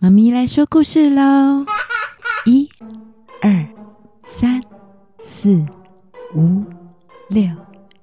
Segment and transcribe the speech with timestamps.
[0.00, 1.64] 妈咪来说故事喽！
[2.44, 2.68] 一、
[3.40, 3.68] 二、
[4.24, 4.60] 三、
[5.20, 5.64] 四、
[6.34, 6.64] 五、
[7.28, 7.44] 六、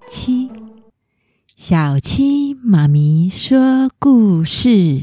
[0.08, 0.50] 七，
[1.58, 5.02] 小七妈咪说故事。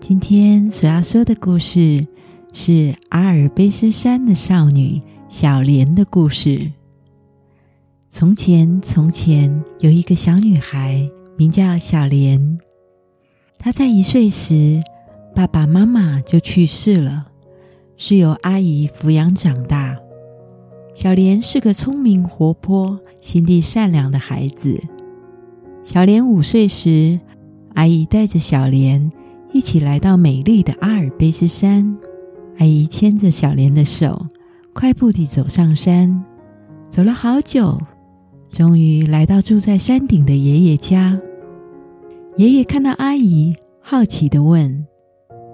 [0.00, 2.04] 今天所要说的故事
[2.52, 6.72] 是阿尔卑斯山的少女小莲的故事。
[8.08, 12.58] 从前，从前有一个小女孩，名叫小莲。
[13.58, 14.82] 她在一岁时，
[15.34, 17.26] 爸爸妈妈就去世了，
[17.96, 19.96] 是由阿姨抚养长大。
[20.94, 24.80] 小莲是个聪明活泼、心地善良的孩子。
[25.84, 27.20] 小莲五岁时，
[27.74, 29.10] 阿姨带着小莲
[29.52, 31.96] 一起来到美丽的阿尔卑斯山。
[32.58, 34.26] 阿姨牵着小莲的手，
[34.72, 36.24] 快步地走上山，
[36.88, 37.78] 走了好久。
[38.48, 41.20] 终于来到住在山顶的爷爷家。
[42.36, 44.86] 爷爷看到阿姨，好奇的问：“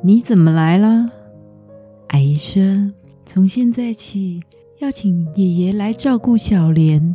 [0.02, 1.12] 你怎么来了？”
[2.10, 2.60] 阿姨说
[3.24, 4.42] ：“从现在起，
[4.80, 7.14] 要请爷爷来照顾小莲，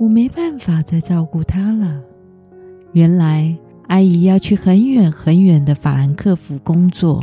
[0.00, 2.00] 我没办法再照顾她了。”
[2.94, 3.54] 原来，
[3.88, 7.22] 阿姨要去很远很远的法兰克福工作，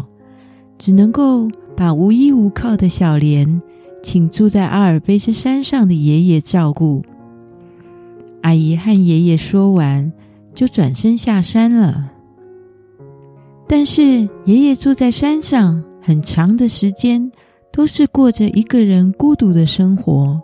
[0.77, 3.59] 只能够把无依无靠的小莲
[4.03, 7.01] 请住在阿尔卑斯山上的爷爷照顾。
[8.43, 10.13] 阿姨和爷爷说完，
[10.59, 12.11] 就转身下山了。
[13.65, 17.31] 但是爷爷住在山上很长的时间，
[17.71, 20.41] 都是过着一个人孤独的生活，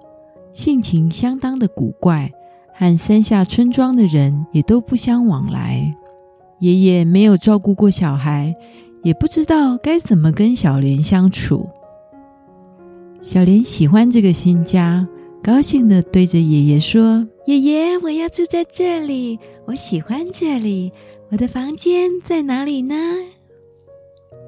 [0.53, 2.31] 性情相当的古怪，
[2.73, 5.93] 和山下村庄的人也都不相往来。
[6.59, 8.55] 爷爷没有照顾过小孩，
[9.03, 11.67] 也不知道该怎么跟小莲相处。
[13.21, 15.05] 小莲喜欢这个新家。
[15.45, 20.91] 高兴的对着爷爷说：“爷爷，我要住在这里，我喜欢这里。
[21.29, 22.95] 我的房间在哪里呢？”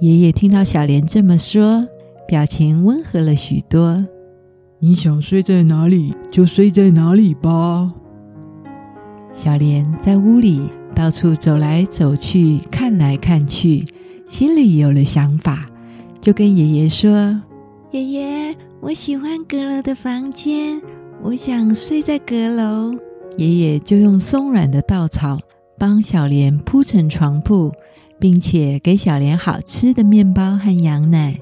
[0.02, 1.88] 爷爷听到小莲这么说，
[2.28, 4.08] 表情温和了许多。
[4.82, 7.94] “你想睡在哪里，就睡在哪里吧。”
[9.32, 10.64] 小莲在屋里
[10.96, 13.86] 到处走来走去，看来看去，
[14.28, 15.70] 心里有了想法，
[16.20, 17.40] 就跟爷爷说
[17.94, 20.80] ：“爷爷。”我喜欢阁楼的房间，
[21.24, 22.94] 我想睡在阁楼。
[23.36, 25.40] 爷爷就用松软的稻草
[25.80, 27.72] 帮小莲铺成床铺，
[28.20, 31.40] 并且给小莲好吃的面包和羊奶。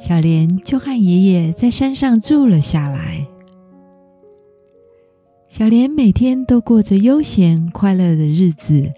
[0.00, 3.26] 小莲就和爷爷在山上住了下来。
[5.48, 8.92] 小莲每天都过着悠闲快乐的日子，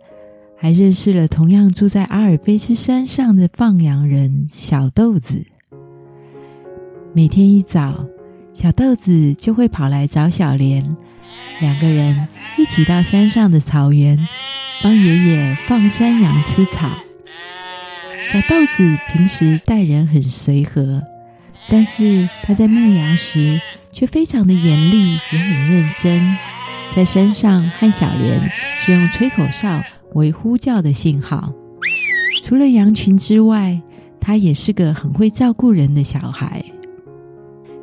[0.56, 5.46] 还认识了同样住在阿尔卑斯山上的放羊人小豆子。
[7.16, 8.04] 每天一早，
[8.52, 10.84] 小豆子就会跑来找小莲，
[11.62, 12.28] 两个人
[12.58, 14.18] 一起到山上的草原，
[14.82, 16.90] 帮爷爷放山羊吃草。
[18.26, 21.00] 小豆子平时待人很随和，
[21.70, 26.36] 但是他在牧羊时却非常的严厉，也很认真。
[26.94, 29.82] 在山上和小莲是用吹口哨
[30.12, 31.54] 为呼叫的信号。
[32.44, 33.80] 除了羊群之外，
[34.20, 36.62] 他也是个很会照顾人的小孩。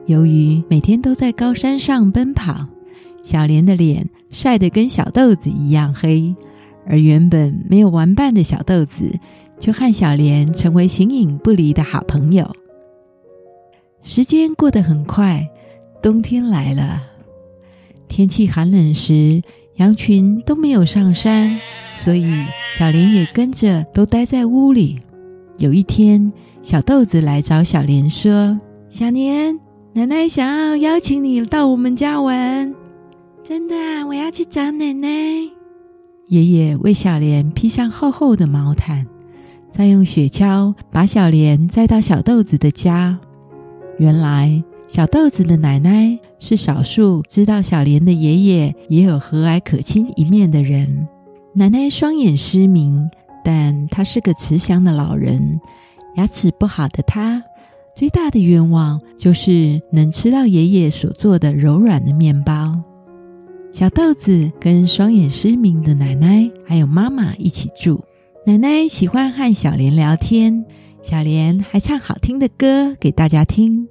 [0.05, 2.67] 由于每天都在高山上奔跑，
[3.23, 6.35] 小莲的脸晒得跟小豆子一样黑，
[6.85, 9.17] 而原本没有玩伴的小豆子
[9.57, 12.53] 就和小莲成为形影不离的好朋友。
[14.01, 15.47] 时间过得很快，
[16.01, 17.01] 冬天来了，
[18.09, 19.41] 天气寒冷时，
[19.77, 21.57] 羊群都没有上山，
[21.93, 22.29] 所以
[22.69, 24.99] 小莲也跟着都待在屋里。
[25.59, 26.29] 有一天，
[26.61, 28.59] 小豆子来找小莲说
[28.91, 29.57] ：“小莲。”
[29.95, 32.73] 奶奶想要邀请你到我们家玩，
[33.43, 34.07] 真的啊！
[34.07, 35.07] 我要去找奶奶。
[36.29, 39.05] 爷爷为小莲披上厚厚的毛毯，
[39.69, 43.19] 再用雪橇把小莲载到小豆子的家。
[43.99, 51.07] 原来，小豆子的奶奶是少数知道小莲的爷爷也有和蔼可亲一面的人。
[51.53, 53.11] 奶奶双眼失明，
[53.45, 55.61] 但她是个慈祥的老人，
[56.15, 57.43] 牙齿不好的她。
[57.95, 62.81] 最大的愿望就是能吃到爷爷所做的柔软的面包。
[63.71, 68.03] 小豆子跟双眼失明的奶奶还有妈妈一起住。
[68.45, 70.65] 奶奶喜欢和小莲聊天，
[71.01, 73.87] 小莲还唱好听的歌给大家听。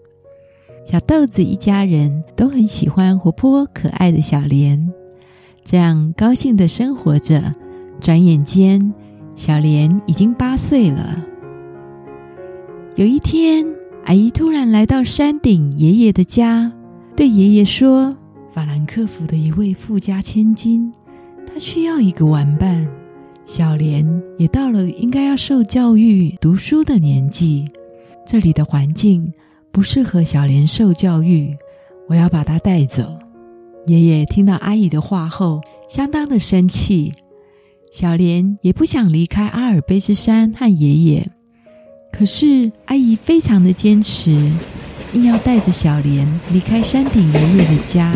[0.85, 4.93] 小豆子一家人都很喜欢活泼可爱的小莲，
[5.65, 7.53] 这样高兴的生活着。
[8.01, 8.93] 转眼间，
[9.37, 11.25] 小莲已经八岁了。
[12.97, 13.65] 有一天，
[14.05, 16.73] 阿姨突然来到山顶爷爷的家，
[17.17, 18.17] 对爷爷说
[18.53, 20.93] ：“法兰克福的一位富家千金，
[21.47, 22.87] 她需要一个玩伴，
[23.47, 24.05] 小莲
[24.39, 27.65] 也到了应该要受教育、读书的年纪。
[28.27, 29.33] 这里的环境
[29.71, 31.57] 不适合小莲受教育，
[32.09, 33.17] 我要把她带走。
[33.87, 37.13] 爷爷听到阿姨的话后，相当的生气。
[37.93, 41.31] 小莲也不想离开阿尔卑斯山和爷爷，
[42.13, 44.31] 可是阿姨非常的坚持，
[45.15, 48.13] 硬要带着小莲离开山顶爷爷的家，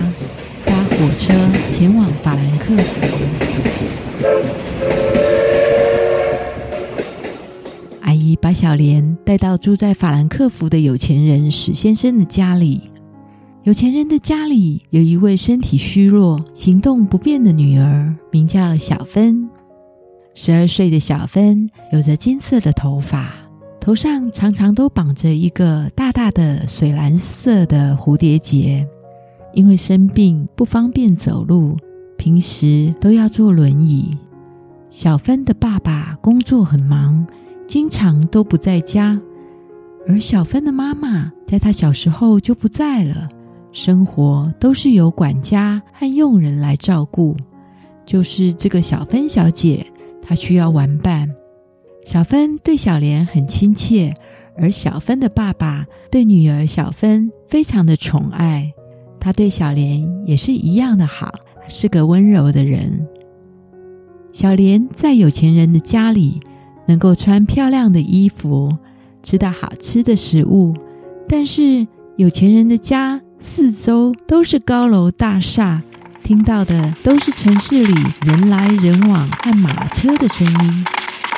[0.64, 1.32] 搭火车
[1.70, 3.00] 前往法兰克福。
[8.02, 12.82] 阿姨把小莲带到住在法兰克福的有钱人史先生的家里。
[13.64, 19.48] 有钱人的家里有一位身体虚弱、行动不便的女儿，名叫小芬。
[20.34, 23.32] 十二岁的小芬有着金色的头发，
[23.86, 28.84] 头上常常都绑着一个大大的水蓝色的蝴蝶结。
[29.52, 31.76] 因为生病不方便走路，
[32.18, 34.18] 平时都要坐轮椅。
[34.90, 37.24] 小芬的爸爸工作很忙，
[37.68, 39.20] 经常都不在家，
[40.08, 43.28] 而小芬的妈妈在她小时候就不在了。
[43.70, 47.36] 生活都是由管家和佣人来照顾，
[48.04, 49.86] 就是这个小芬小姐，
[50.20, 51.30] 她需要玩伴。
[52.06, 54.14] 小芬对小莲很亲切，
[54.56, 58.72] 而小芬的爸爸对女儿小芬非常的宠爱，
[59.18, 61.34] 他对小莲也是一样的好，
[61.66, 63.04] 是个温柔的人。
[64.32, 66.38] 小莲在有钱人的家里，
[66.86, 68.70] 能够穿漂亮的衣服，
[69.24, 70.74] 吃到好吃的食物，
[71.28, 73.20] 但是有钱人的家。
[73.38, 75.82] 四周都是高楼大厦，
[76.22, 80.84] 听到的都是城市里人来人往和马车的声音，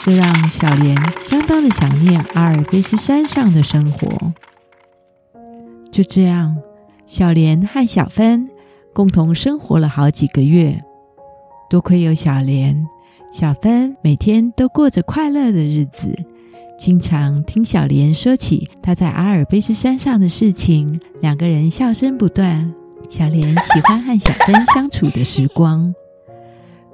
[0.01, 4.09] 这让小莲相当的想念阿尔卑斯山上的生活。
[5.91, 6.57] 就这样，
[7.07, 8.49] 小莲和小芬
[8.95, 10.83] 共同生活了好几个月。
[11.69, 12.87] 多亏有小莲，
[13.33, 16.17] 小芬每天都过着快乐的日子。
[16.79, 22.73] 经常听小莲说起她在阿尔卑斯山上的事情，两个人笑声不断。
[23.09, 25.93] 小莲喜欢和小芬相处的时光。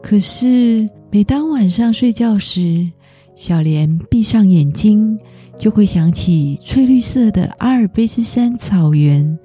[0.03, 2.91] 可是每当晚上睡觉时，
[3.37, 5.17] 小莲闭上眼睛，
[5.57, 9.39] 就会想起翠绿色的阿尔卑斯山草原，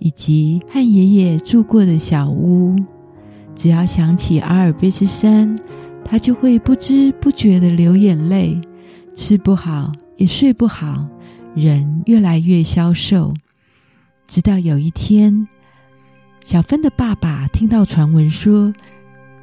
[0.00, 2.74] 以及和爷爷住过的小屋。
[3.54, 5.56] 只要想起阿尔卑斯山，
[6.04, 8.60] 她就会不知不觉地流眼泪。
[9.14, 11.06] 吃不好，也睡不好，
[11.54, 13.32] 人越来越消瘦。
[14.26, 15.46] 直到有一天，
[16.42, 18.74] 小芬的爸爸听到传闻说：“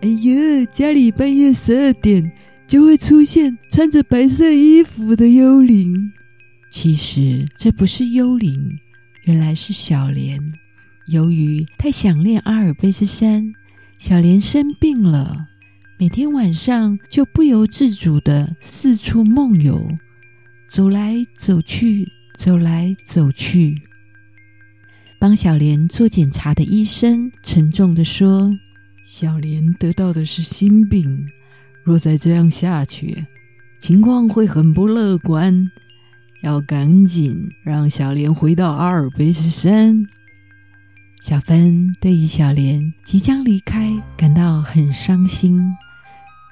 [0.02, 2.32] 哎呀，家里半夜十二点
[2.66, 6.14] 就会出现穿着白色衣服的幽灵。”
[6.72, 8.78] 其实这不是幽灵，
[9.26, 10.40] 原来是小莲。
[11.08, 13.52] 由于太想念阿尔卑斯山，
[13.98, 15.48] 小莲生病了。
[15.98, 19.86] 每天晚上就不由自主地四处梦游，
[20.70, 22.08] 走来走去，
[22.38, 23.76] 走来走去。
[25.20, 28.56] 帮小莲做检查的医生沉重地说
[29.04, 31.26] ：“小莲得到的是心病，
[31.84, 33.26] 若再这样下去，
[33.80, 35.70] 情况会很不乐观。
[36.42, 40.06] 要赶紧让小莲回到阿尔卑斯山。”
[41.22, 45.60] 小芬对于小莲即将离开感到很伤心。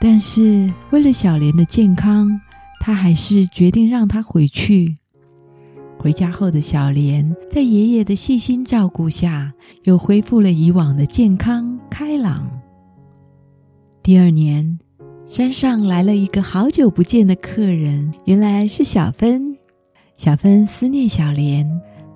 [0.01, 2.41] 但是为了小莲的健康，
[2.81, 4.98] 他还是决定让她回去。
[5.99, 12.49] 回家后的小莲，在爷爷的细心照顾下，又恢复了以往的健康开朗。
[14.03, 14.79] 第二年，
[15.25, 19.57] 山上来了一个好久不见的客人，原来是小芬。
[20.15, 21.69] 小芬思念小莲，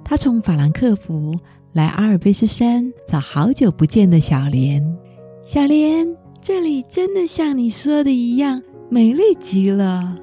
[0.04, 1.36] 她从法兰克福
[1.74, 4.98] 来阿尔卑斯山找好久不见的小莲。
[5.46, 6.16] 小莲。
[6.44, 10.18] 这里真的像你说的一样美丽极了。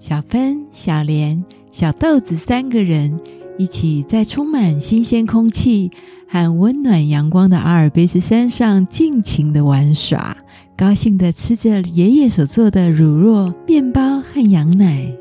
[0.00, 3.18] 小芬、小莲、小豆子三个人
[3.58, 5.90] 一起在充满新鲜空气
[6.28, 10.36] 和温暖阳光的阿尔卑斯山上尽情的玩耍，
[10.76, 15.12] 高兴的吃着爷爷所做的乳酪、面包和羊奶。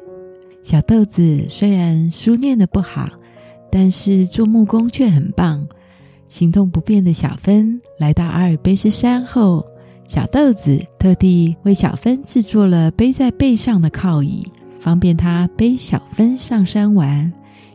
[0.62, 3.10] 小豆子虽然书念得不好，
[3.72, 5.68] 但是做木工却很棒。
[6.30, 9.66] 行动不便的小芬来到阿尔卑斯山后，
[10.08, 14.46] 小豆子特地为小芬制作了背在背上的靠椅，
[14.80, 17.32] 方便他背小芬上山玩，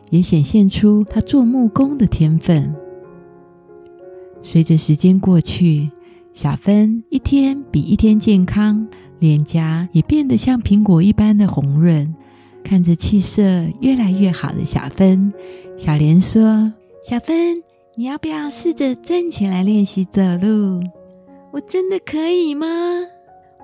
[0.09, 2.73] 也显现出他做木工的天分。
[4.41, 5.89] 随着时间过去，
[6.33, 8.87] 小芬一天比一天健康，
[9.19, 12.13] 脸颊也变得像苹果一般的红润。
[12.63, 13.41] 看着气色
[13.81, 15.33] 越来越好的小芬，
[15.77, 17.61] 小莲说：“小芬。”
[17.95, 20.81] 你要不要试着站起来练习走路？
[21.51, 22.65] 我真的可以吗？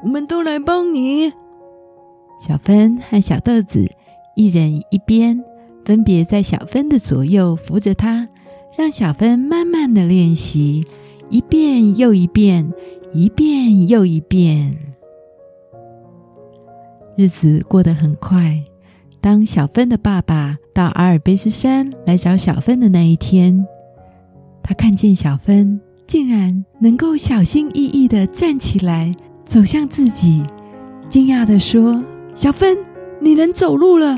[0.04, 1.34] 我们都来帮你。”
[2.40, 3.92] 小芬和小豆子
[4.36, 5.44] 一人一边，
[5.84, 8.30] 分别在小芬的左右扶着她，
[8.78, 10.86] 让小芬慢慢的练习，
[11.30, 12.72] 一遍又一遍，
[13.14, 14.78] 一遍又一遍。
[17.18, 18.64] 日子过得很快。
[19.20, 23.68] 当小芬的爸爸到阿尔卑斯山来找小芬的那一天，
[24.64, 30.46] 他看见小芬竟然能够小心翼翼地站起来，走向自己，
[31.10, 32.02] 惊讶地说
[32.40, 32.86] ：“小芬，
[33.20, 34.18] 你能走路了？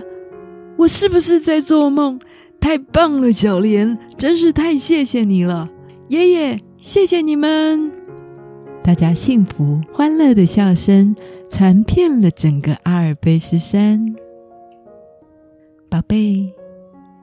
[0.78, 2.20] 我是不是在做梦？
[2.60, 5.72] 太棒了，小莲，真是太谢谢你了！
[6.10, 7.92] 爷爷，谢谢你们！”
[8.86, 11.16] 大家幸福欢乐的笑声
[11.50, 14.14] 传遍了整个阿尔卑斯山。
[15.90, 16.54] 宝贝，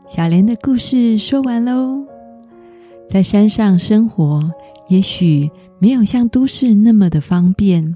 [0.04, 2.04] 小莲的故事说完喽。
[3.08, 4.50] 在山上生活，
[4.88, 7.94] 也许没有像都市那么的方便，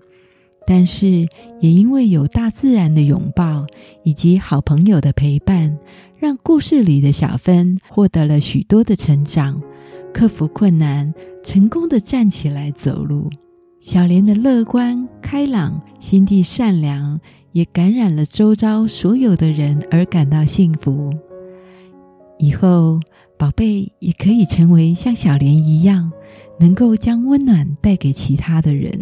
[0.67, 1.27] 但是
[1.61, 3.67] 也因为有大自然的拥抱
[4.05, 5.79] 以及好朋友的陪伴，
[6.19, 9.61] 让故事里的小芬获得了许多的成长，
[10.13, 13.31] 克服困难，成功的站起来走路。
[13.81, 17.21] 小莲的乐观开朗，心地善良。
[17.53, 21.13] 也感染了周遭所有的人，而感到幸福。
[22.39, 22.99] 以后，
[23.39, 26.11] 宝贝也可以成为像小莲一样，
[26.59, 28.99] 能够将温暖带给其他的人。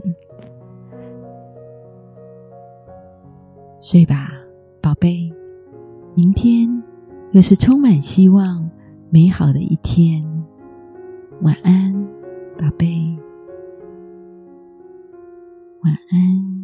[3.80, 4.30] 睡吧，
[4.82, 5.32] 宝贝，
[6.14, 6.68] 明天
[7.30, 8.68] 又是充满希望、
[9.08, 10.22] 美好的一天。
[11.40, 11.94] 晚安，
[12.58, 13.16] 宝贝，
[15.82, 16.59] 晚安。